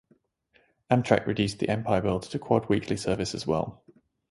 Amtrak 0.89 1.27
reduced 1.27 1.59
the 1.59 1.69
"Empire 1.69 2.01
Builder" 2.01 2.25
to 2.29 2.39
quad-weekly 2.39 2.97
service 2.97 3.35
as 3.35 3.45
well. 3.45 3.83